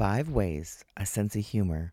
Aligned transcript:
five 0.00 0.30
ways 0.30 0.82
a 0.96 1.04
sense 1.04 1.36
of 1.36 1.44
humor 1.44 1.92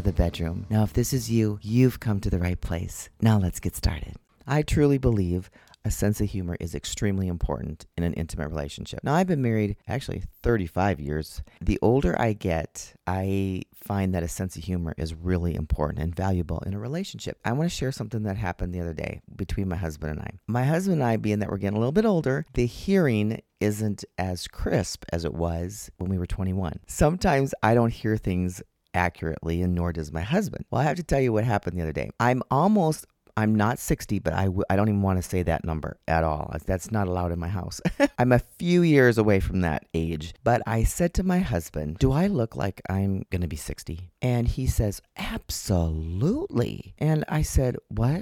the 0.01 0.13
bedroom. 0.13 0.65
Now, 0.69 0.83
if 0.83 0.93
this 0.93 1.13
is 1.13 1.29
you, 1.29 1.59
you've 1.61 1.99
come 1.99 2.19
to 2.21 2.29
the 2.29 2.39
right 2.39 2.59
place. 2.59 3.09
Now, 3.21 3.37
let's 3.39 3.59
get 3.59 3.75
started. 3.75 4.15
I 4.47 4.61
truly 4.61 4.97
believe 4.97 5.49
a 5.83 5.91
sense 5.91 6.21
of 6.21 6.29
humor 6.29 6.55
is 6.59 6.75
extremely 6.75 7.27
important 7.27 7.85
in 7.97 8.03
an 8.03 8.13
intimate 8.13 8.49
relationship. 8.49 8.99
Now, 9.03 9.15
I've 9.15 9.27
been 9.27 9.41
married 9.41 9.77
actually 9.87 10.23
35 10.43 10.99
years. 10.99 11.41
The 11.59 11.79
older 11.81 12.19
I 12.19 12.33
get, 12.33 12.93
I 13.07 13.63
find 13.73 14.13
that 14.13 14.23
a 14.23 14.27
sense 14.27 14.55
of 14.55 14.63
humor 14.63 14.93
is 14.97 15.15
really 15.15 15.55
important 15.55 16.03
and 16.03 16.15
valuable 16.15 16.59
in 16.65 16.73
a 16.73 16.79
relationship. 16.79 17.39
I 17.43 17.53
want 17.53 17.69
to 17.69 17.75
share 17.75 17.91
something 17.91 18.23
that 18.23 18.37
happened 18.37 18.73
the 18.73 18.81
other 18.81 18.93
day 18.93 19.21
between 19.35 19.69
my 19.69 19.75
husband 19.75 20.11
and 20.11 20.21
I. 20.21 20.31
My 20.47 20.63
husband 20.63 21.01
and 21.01 21.03
I, 21.03 21.17
being 21.17 21.39
that 21.39 21.49
we're 21.49 21.57
getting 21.57 21.77
a 21.77 21.79
little 21.79 21.91
bit 21.91 22.05
older, 22.05 22.45
the 22.53 22.67
hearing 22.67 23.41
isn't 23.59 24.03
as 24.17 24.47
crisp 24.47 25.05
as 25.11 25.25
it 25.25 25.33
was 25.33 25.89
when 25.97 26.09
we 26.09 26.17
were 26.17 26.27
21. 26.27 26.79
Sometimes 26.87 27.53
I 27.63 27.73
don't 27.73 27.93
hear 27.93 28.17
things 28.17 28.61
accurately, 28.93 29.61
and 29.61 29.75
nor 29.75 29.91
does 29.91 30.11
my 30.11 30.21
husband. 30.21 30.65
Well, 30.69 30.81
I 30.81 30.85
have 30.85 30.97
to 30.97 31.03
tell 31.03 31.19
you 31.19 31.33
what 31.33 31.43
happened 31.43 31.77
the 31.77 31.81
other 31.81 31.91
day. 31.91 32.09
I'm 32.19 32.41
almost 32.51 33.05
I'm 33.37 33.55
not 33.55 33.79
60, 33.79 34.19
but 34.19 34.33
I 34.33 34.45
w- 34.45 34.63
I 34.69 34.75
don't 34.75 34.89
even 34.89 35.01
want 35.01 35.21
to 35.21 35.27
say 35.27 35.43
that 35.43 35.63
number 35.63 35.97
at 36.07 36.23
all. 36.23 36.53
That's 36.65 36.91
not 36.91 37.07
allowed 37.07 37.31
in 37.31 37.39
my 37.39 37.47
house. 37.47 37.81
I'm 38.19 38.31
a 38.31 38.39
few 38.39 38.81
years 38.81 39.17
away 39.17 39.39
from 39.39 39.61
that 39.61 39.85
age. 39.93 40.33
But 40.43 40.61
I 40.67 40.83
said 40.83 41.13
to 41.15 41.23
my 41.23 41.39
husband, 41.39 41.97
Do 41.97 42.11
I 42.11 42.27
look 42.27 42.55
like 42.55 42.81
I'm 42.89 43.25
going 43.29 43.41
to 43.41 43.47
be 43.47 43.55
60? 43.55 44.11
And 44.21 44.47
he 44.47 44.67
says, 44.67 45.01
Absolutely. 45.17 46.93
And 46.99 47.23
I 47.27 47.41
said, 47.41 47.77
What? 47.87 48.21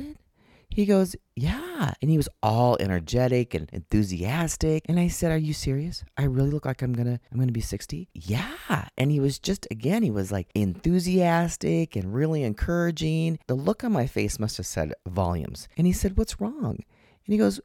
He 0.79 0.85
goes, 0.85 1.13
Yeah. 1.35 1.93
And 2.01 2.09
he 2.09 2.15
was 2.15 2.29
all 2.41 2.77
energetic 2.79 3.53
and 3.53 3.69
enthusiastic. 3.73 4.85
And 4.87 4.97
I 4.97 5.09
said, 5.09 5.29
Are 5.29 5.37
you 5.37 5.51
serious? 5.51 6.05
I 6.15 6.23
really 6.23 6.51
look 6.51 6.63
like 6.63 6.81
I'm 6.81 6.93
gonna 6.93 7.19
I'm 7.29 7.37
gonna 7.37 7.51
be 7.51 7.59
60? 7.59 8.07
Yeah. 8.13 8.87
And 8.97 9.11
he 9.11 9.19
was 9.19 9.39
just 9.39 9.67
again, 9.71 10.03
he 10.03 10.09
was 10.09 10.31
like 10.31 10.47
enthusiastic 10.55 11.97
and 11.97 12.13
really 12.13 12.43
encouraging. 12.43 13.39
The 13.47 13.55
look 13.55 13.83
on 13.83 13.91
my 13.91 14.07
face 14.07 14.39
must 14.39 14.55
have 14.55 14.65
said 14.65 14.93
volumes. 15.05 15.67
And 15.75 15.85
he 15.85 15.91
said, 15.91 16.17
What's 16.17 16.39
wrong? 16.39 16.77
And 16.77 17.33
he 17.33 17.37
goes, 17.37 17.59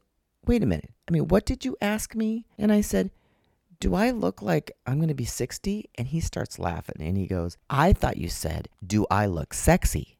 Wait 0.45 0.61
a 0.61 0.65
minute. 0.65 0.91
I 1.07 1.13
mean, 1.13 1.29
what 1.29 1.45
did 1.45 1.63
you 1.63 1.77
ask 1.79 2.15
me? 2.15 2.45
And 2.57 2.69
I 2.69 2.81
said, 2.81 3.11
do 3.79 3.93
I 3.93 4.11
look 4.11 4.41
like 4.41 4.71
I'm 4.87 4.97
going 4.97 5.09
to 5.09 5.13
be 5.13 5.25
60? 5.25 5.89
And 5.95 6.07
he 6.07 6.21
starts 6.21 6.57
laughing 6.57 6.95
and 6.99 7.17
he 7.17 7.27
goes, 7.27 7.57
I 7.69 7.91
thought 7.91 8.15
you 8.15 8.29
said, 8.29 8.69
Do 8.85 9.05
I 9.11 9.25
look 9.25 9.53
sexy? 9.53 10.17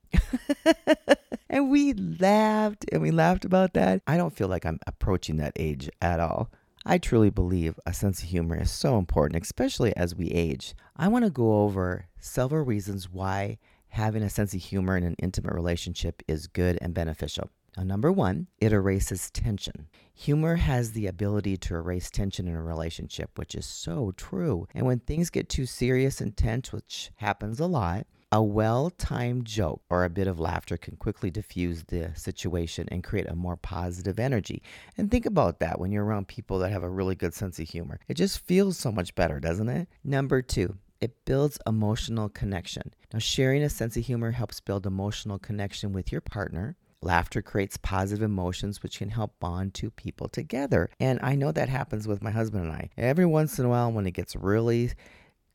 and 1.49 1.69
we 1.69 1.93
laughed 1.93 2.85
and 2.91 3.01
we 3.01 3.11
laughed 3.11 3.45
about 3.45 3.73
that. 3.73 4.01
I 4.07 4.17
don't 4.17 4.35
feel 4.35 4.47
like 4.47 4.65
I'm 4.65 4.79
approaching 4.87 5.37
that 5.37 5.53
age 5.55 5.89
at 6.01 6.19
all. 6.19 6.49
I 6.85 6.99
truly 6.99 7.31
believe 7.31 7.79
a 7.85 7.93
sense 7.93 8.21
of 8.21 8.29
humor 8.29 8.61
is 8.61 8.69
so 8.69 8.99
important, 8.99 9.41
especially 9.41 9.95
as 9.95 10.13
we 10.13 10.29
age. 10.29 10.75
I 10.95 11.07
want 11.07 11.25
to 11.25 11.31
go 11.31 11.63
over 11.63 12.07
several 12.19 12.63
reasons 12.63 13.09
why 13.09 13.57
having 13.89 14.21
a 14.21 14.29
sense 14.29 14.53
of 14.53 14.61
humor 14.61 14.95
in 14.95 15.03
an 15.03 15.15
intimate 15.17 15.53
relationship 15.53 16.21
is 16.27 16.47
good 16.47 16.77
and 16.81 16.93
beneficial. 16.93 17.49
Now, 17.75 17.83
number 17.83 18.11
one, 18.11 18.47
it 18.59 18.71
erases 18.71 19.31
tension. 19.31 19.87
Humor 20.13 20.57
has 20.57 20.91
the 20.91 21.07
ability 21.07 21.57
to 21.57 21.75
erase 21.75 22.09
tension 22.09 22.47
in 22.47 22.55
a 22.55 22.61
relationship, 22.61 23.31
which 23.37 23.55
is 23.55 23.65
so 23.65 24.13
true. 24.15 24.67
And 24.73 24.85
when 24.85 24.99
things 24.99 25.29
get 25.29 25.49
too 25.49 25.65
serious 25.65 26.21
and 26.21 26.37
tense, 26.37 26.71
which 26.71 27.11
happens 27.15 27.59
a 27.59 27.65
lot, 27.65 28.05
a 28.31 28.41
well 28.41 28.89
timed 28.89 29.45
joke 29.45 29.81
or 29.89 30.03
a 30.03 30.09
bit 30.09 30.27
of 30.27 30.39
laughter 30.39 30.77
can 30.77 30.95
quickly 30.95 31.29
diffuse 31.29 31.83
the 31.83 32.11
situation 32.15 32.87
and 32.91 33.03
create 33.03 33.29
a 33.29 33.35
more 33.35 33.55
positive 33.55 34.19
energy. 34.19 34.61
And 34.97 35.09
think 35.09 35.25
about 35.25 35.59
that 35.59 35.79
when 35.79 35.91
you're 35.91 36.05
around 36.05 36.27
people 36.27 36.59
that 36.59 36.71
have 36.71 36.83
a 36.83 36.89
really 36.89 37.15
good 37.15 37.33
sense 37.33 37.59
of 37.59 37.69
humor. 37.69 37.99
It 38.07 38.15
just 38.15 38.39
feels 38.39 38.77
so 38.77 38.91
much 38.91 39.15
better, 39.15 39.39
doesn't 39.39 39.69
it? 39.69 39.87
Number 40.03 40.41
two, 40.41 40.77
it 41.01 41.25
builds 41.25 41.59
emotional 41.67 42.29
connection. 42.29 42.93
Now, 43.13 43.19
sharing 43.19 43.63
a 43.63 43.69
sense 43.69 43.95
of 43.97 44.05
humor 44.05 44.31
helps 44.31 44.59
build 44.59 44.85
emotional 44.85 45.37
connection 45.37 45.93
with 45.93 46.11
your 46.11 46.21
partner. 46.21 46.77
Laughter 47.01 47.41
creates 47.41 47.77
positive 47.77 48.23
emotions, 48.23 48.81
which 48.81 48.97
can 48.97 49.09
help 49.09 49.39
bond 49.39 49.73
two 49.73 49.91
people 49.91 50.27
together. 50.27 50.89
And 50.99 51.19
I 51.21 51.35
know 51.35 51.51
that 51.51 51.69
happens 51.69 52.07
with 52.07 52.23
my 52.23 52.31
husband 52.31 52.63
and 52.65 52.73
I. 52.73 52.89
Every 52.97 53.25
once 53.25 53.59
in 53.59 53.65
a 53.65 53.69
while, 53.69 53.91
when 53.91 54.07
it 54.07 54.15
gets 54.15 54.35
really 54.35 54.91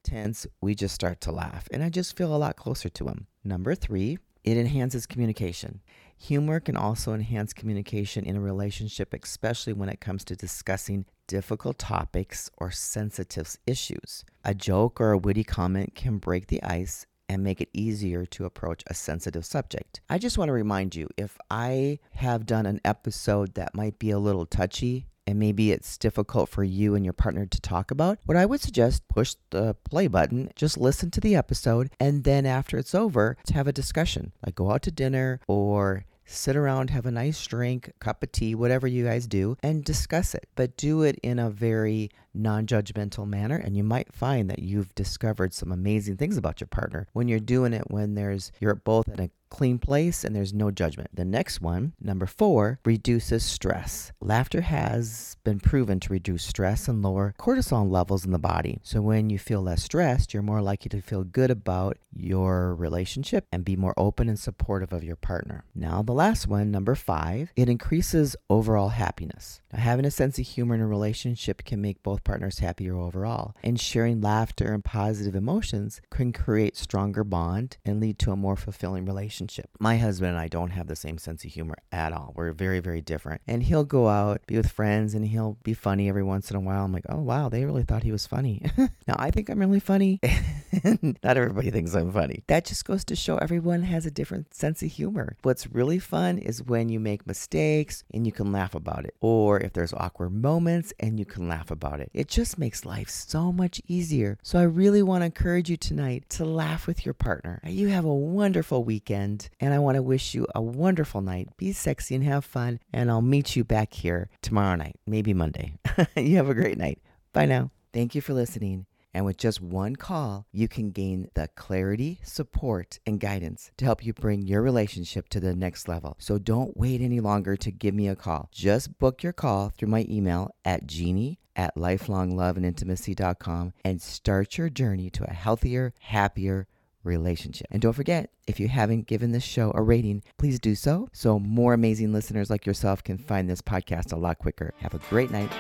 tense, 0.03 0.47
we 0.61 0.75
just 0.75 0.95
start 0.95 1.21
to 1.23 1.33
laugh. 1.33 1.69
And 1.73 1.83
I 1.83 1.89
just 1.89 2.17
feel 2.17 2.35
a 2.35 2.39
lot 2.39 2.57
closer 2.57 2.89
to 2.89 3.09
him. 3.09 3.27
Number 3.45 3.75
three, 3.75 4.19
it 4.45 4.57
enhances 4.57 5.07
communication. 5.07 5.81
Humor 6.17 6.61
can 6.61 6.77
also 6.77 7.13
enhance 7.15 7.53
communication 7.53 8.25
in 8.25 8.37
a 8.37 8.41
relationship, 8.41 9.15
especially 9.15 9.73
when 9.73 9.89
it 9.89 10.01
comes 10.01 10.25
to 10.25 10.37
discussing 10.37 11.05
difficult 11.27 11.79
topics 11.79 12.51
or 12.59 12.71
sensitive 12.71 13.57
issues. 13.67 14.25
A 14.45 14.55
joke 14.55 15.01
or 15.01 15.13
a 15.13 15.19
witty 15.19 15.45
comment 15.45 15.95
can 15.95 16.19
break 16.19 16.49
the 16.49 16.63
ice 16.63 17.07
and 17.29 17.45
make 17.45 17.61
it 17.61 17.69
easier 17.73 18.27
to 18.27 18.45
approach 18.45 18.83
a 18.89 18.95
sensitive 18.95 19.47
subject. 19.47 20.01
I 20.09 20.19
just 20.19 20.37
want 20.37 20.49
to 20.49 20.53
remind 20.53 20.97
you 20.97 21.09
if 21.17 21.39
I 21.49 22.01
have 22.15 22.45
done 22.45 22.67
an 22.67 22.81
episode 22.85 23.55
that 23.55 23.75
might 23.75 24.01
be 24.01 24.11
a 24.11 24.19
little 24.19 24.47
touchy, 24.47 25.07
and 25.31 25.39
maybe 25.39 25.73
it's 25.73 25.97
difficult 25.97 26.49
for 26.49 26.65
you 26.65 26.95
and 26.95 27.05
your 27.05 27.13
partner 27.13 27.47
to 27.47 27.61
talk 27.61 27.91
about, 27.91 28.19
what 28.27 28.37
I 28.37 28.47
would 28.47 28.61
suggest 28.61 29.07
push 29.09 29.37
the 29.51 29.75
play 29.89 30.09
button, 30.09 30.51
just 30.57 30.77
listen 30.77 31.11
to 31.13 31.21
the 31.21 31.37
episode, 31.37 31.91
and 31.99 32.25
then 32.25 32.45
after 32.45 32.77
it's 32.77 32.95
over, 32.95 33.37
have 33.55 33.69
a 33.69 33.73
discussion. 33.73 34.33
Like 34.45 34.57
go 34.57 34.71
out 34.71 34.83
to 34.83 34.91
dinner 34.91 35.41
or 35.47 36.05
sit 36.31 36.57
around, 36.57 36.91
have 36.91 37.07
a 37.07 37.11
nice 37.11 37.45
drink, 37.47 37.93
cup 37.99 38.23
of 38.23 38.33
tea, 38.33 38.55
whatever 38.55 38.87
you 38.87 39.05
guys 39.05 39.27
do, 39.27 39.57
and 39.63 39.85
discuss 39.85 40.35
it. 40.35 40.49
But 40.55 40.77
do 40.77 41.03
it 41.03 41.19
in 41.23 41.39
a 41.39 41.51
very 41.51 42.11
non 42.35 42.67
judgmental 42.67 43.27
manner. 43.27 43.57
And 43.57 43.77
you 43.77 43.85
might 43.85 44.13
find 44.13 44.49
that 44.51 44.61
you've 44.61 44.95
discovered 44.95 45.53
some 45.53 45.73
amazing 45.73 46.17
things 46.17 46.37
about 46.37 46.61
your 46.61 46.69
partner 46.69 47.09
when 47.13 47.29
you're 47.29 47.41
doing 47.41 47.73
it 47.73 47.91
when 47.91 48.15
there's 48.15 48.53
you're 48.61 48.75
both 48.75 49.09
in 49.09 49.21
a 49.21 49.31
clean 49.51 49.79
place 49.79 50.25
and 50.25 50.35
there's 50.35 50.55
no 50.55 50.71
judgment. 50.71 51.11
The 51.13 51.25
next 51.25 51.61
one, 51.61 51.93
number 52.01 52.27
four, 52.27 52.79
reduces 52.85 53.45
stress. 53.45 54.13
Laughter 54.21 54.63
has 54.63 55.37
been 55.45 55.61
proven 55.61 56.01
to 56.01 56.13
reduce 56.13 56.45
stress 56.45 56.89
and 56.89 57.03
lower 57.03 57.35
cortisol 57.39 57.91
levels 57.91 58.25
in 58.25 58.31
the 58.31 58.39
body. 58.39 58.79
So 58.83 59.03
when 59.03 59.29
you 59.29 59.39
feel 59.39 59.61
less 59.61 59.83
stressed, 59.83 60.33
you're 60.33 60.43
more 60.43 60.63
likely 60.63 60.89
to 60.91 61.03
feel 61.03 61.25
good 61.25 61.51
about 61.51 61.99
your 62.13 62.75
relationship 62.75 63.47
and 63.53 63.65
be 63.65 63.77
more 63.77 63.95
open 63.97 64.29
and 64.29 64.39
supportive 64.39 64.93
of 64.93 65.05
your 65.05 65.17
partner. 65.17 65.65
Now, 65.75 66.03
the 66.03 66.13
last 66.13 66.47
one, 66.47 66.71
number 66.71 66.95
five, 66.95 67.53
it 67.57 67.69
increases 67.69 68.37
overall 68.49 68.91
happiness. 68.91 69.61
Now, 69.73 69.81
having 69.81 70.05
a 70.05 70.11
sense 70.11 70.39
of 70.39 70.47
humor 70.47 70.75
in 70.75 70.81
a 70.81 70.87
relationship 70.87 71.65
can 71.65 71.81
make 71.81 72.03
both 72.03 72.25
partners 72.25 72.61
happier 72.61 72.97
overall. 72.97 73.55
And 73.63 73.81
sharing 73.81 74.21
laughter 74.21 74.73
and 74.73 74.85
positive 74.85 75.35
emotions 75.35 76.01
can 76.11 76.33
create 76.33 76.77
stronger 76.77 77.25
bond 77.25 77.79
and 77.85 78.01
lead 78.01 78.19
to 78.21 78.33
a 78.33 78.37
more 78.37 78.57
fulfilling 78.57 79.05
relationship 79.05 79.40
relationship. 79.41 79.71
My 79.79 79.97
husband 79.97 80.31
and 80.31 80.39
I 80.39 80.49
don't 80.49 80.71
have 80.71 80.87
the 80.87 80.97
same 80.97 81.19
sense 81.19 81.45
of 81.45 81.51
humor 81.51 81.77
at 81.91 82.13
all. 82.13 82.33
We're 82.37 82.53
very, 82.53 82.81
very 82.81 83.01
different. 83.01 83.41
And 83.47 83.63
he'll 83.63 83.85
go 83.85 84.09
out, 84.09 84.47
be 84.47 84.57
with 84.57 84.71
friends, 84.71 85.15
and 85.15 85.27
he'll 85.27 85.57
be 85.63 85.75
funny 85.75 86.09
every 86.09 86.23
once 86.23 86.51
in 86.51 86.57
a 86.57 86.61
while. 86.61 86.85
I'm 86.85 86.93
like, 86.93 87.07
oh, 87.09 87.21
wow, 87.21 87.49
they 87.49 87.65
really 87.65 87.83
thought 87.83 88.03
he 88.03 88.13
was 88.13 88.27
funny. 88.27 88.63
now, 88.79 89.17
I 89.19 89.31
think 89.31 89.49
I'm 89.49 89.59
really 89.59 89.81
funny. 89.81 90.21
Not 91.25 91.37
everybody 91.37 91.71
thinks 91.71 91.95
I'm 91.95 92.13
funny. 92.13 92.45
That 92.49 92.65
just 92.65 92.85
goes 92.85 93.05
to 93.07 93.17
show 93.17 93.37
everyone 93.39 93.83
has 93.83 94.07
a 94.07 94.11
different 94.11 94.55
sense 94.55 94.83
of 94.83 94.91
humor. 94.91 95.37
What's 95.43 95.67
really 95.67 95.99
fun 95.99 96.39
is 96.39 96.63
when 96.63 96.89
you 96.89 97.01
make 97.01 97.27
mistakes 97.27 98.05
and 98.13 98.27
you 98.27 98.33
can 98.33 98.53
laugh 98.53 98.75
about 98.75 99.05
it, 99.05 99.15
or 99.21 99.59
if 99.61 99.73
there's 99.73 99.95
awkward 99.95 100.31
moments 100.31 100.93
and 101.01 101.19
you 101.19 101.25
can 101.25 101.49
laugh 101.49 101.71
about 101.71 102.01
it. 102.01 102.11
It 102.13 102.29
just 102.29 102.59
makes 102.59 102.85
life 102.85 103.09
so 103.09 103.53
much 103.53 103.81
easier. 103.89 104.39
So, 104.43 104.59
I 104.59 104.65
really 104.65 105.03
want 105.03 105.23
to 105.23 105.27
encourage 105.27 105.71
you 105.71 105.77
tonight 105.77 106.29
to 106.31 106.45
laugh 106.45 106.87
with 106.87 107.05
your 107.05 107.15
partner. 107.15 107.61
You 107.65 107.89
have 107.89 108.05
a 108.05 108.15
wonderful 108.15 108.85
weekend 108.85 109.30
weekend, 109.31 109.51
and 109.61 109.75
I 109.75 109.79
want 109.79 109.97
to 109.97 110.03
wish 110.03 110.35
you 110.35 110.47
a 110.55 110.61
wonderful 110.61 111.21
night. 111.21 111.49
Be 111.57 111.73
sexy 111.73 112.15
and 112.15 112.25
have 112.25 112.45
fun, 112.45 112.81
and 112.93 113.11
I'll 113.11 113.23
meet 113.23 113.57
you 113.57 113.65
back 113.65 113.95
here 113.95 114.29
tomorrow 114.43 114.77
night, 114.77 114.97
maybe 115.07 115.35
Monday. 115.35 115.75
you 116.17 116.37
have 116.37 116.49
a 116.49 116.55
great 116.55 116.79
night. 116.79 117.01
Bye 117.33 117.47
now. 117.47 117.71
Thank 117.93 118.15
you 118.15 118.21
for 118.21 118.35
listening. 118.35 118.87
And 119.13 119.25
with 119.25 119.39
just 119.39 119.61
one 119.61 119.97
call, 119.97 120.47
you 120.53 120.69
can 120.69 120.93
gain 120.93 121.31
the 121.35 121.49
clarity, 121.57 122.21
support, 122.23 123.01
and 123.05 123.19
guidance 123.19 123.73
to 123.79 123.85
help 123.85 124.07
you 124.07 124.13
bring 124.13 124.43
your 124.43 124.63
relationship 124.63 125.29
to 125.31 125.41
the 125.41 125.57
next 125.57 125.89
level. 125.89 126.15
So 126.21 126.39
don't 126.39 126.77
wait 126.77 127.01
any 127.01 127.19
longer 127.19 127.57
to 127.57 127.73
give 127.73 127.93
me 127.93 128.07
a 128.07 128.15
call. 128.15 128.49
Just 128.53 129.01
book 129.01 129.25
your 129.25 129.33
call 129.33 129.71
through 129.71 129.89
my 129.89 130.07
email 130.09 130.55
at 130.65 130.87
Jeannie 130.87 131.41
at 131.57 131.75
lifelongloveandintimacy.com 131.75 133.73
and 133.85 134.01
start 134.01 134.57
your 134.57 134.69
journey 134.69 135.11
to 135.11 135.29
a 135.29 135.35
healthier, 135.35 135.93
happier 135.99 136.69
relationship. 137.05 137.67
And 137.71 137.83
don't 137.83 137.93
forget, 137.93 138.31
if 138.47 138.61
you 138.61 138.69
haven't 138.69 139.07
given 139.07 139.33
this 139.33 139.45
show 139.45 139.73
a 139.75 139.83
rating, 139.83 140.23
please 140.39 140.59
do 140.59 140.75
so 140.75 141.09
so 141.13 141.39
more 141.39 141.75
amazing 141.75 142.13
listeners 142.13 142.51
like 142.51 142.67
yourself 142.67 143.03
can 143.03 143.19
find 143.19 143.49
this 143.49 143.63
podcast 143.63 144.13
a 144.13 144.17
lot 144.17 144.39
quicker. 144.39 144.75
Have 144.79 144.95
a 144.95 144.99
great 145.11 145.31
night. 145.31 145.51